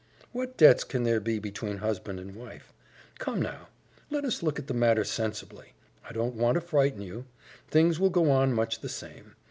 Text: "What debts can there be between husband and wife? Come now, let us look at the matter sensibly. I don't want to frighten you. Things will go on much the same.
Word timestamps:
"What 0.31 0.57
debts 0.57 0.83
can 0.83 1.03
there 1.03 1.19
be 1.19 1.37
between 1.37 1.77
husband 1.77 2.19
and 2.19 2.35
wife? 2.35 2.73
Come 3.19 3.39
now, 3.39 3.67
let 4.09 4.25
us 4.25 4.41
look 4.41 4.57
at 4.57 4.65
the 4.65 4.73
matter 4.73 5.03
sensibly. 5.03 5.73
I 6.03 6.11
don't 6.11 6.33
want 6.33 6.55
to 6.55 6.61
frighten 6.61 7.03
you. 7.03 7.25
Things 7.67 7.99
will 7.99 8.09
go 8.09 8.31
on 8.31 8.51
much 8.51 8.79
the 8.79 8.89
same. 8.89 9.35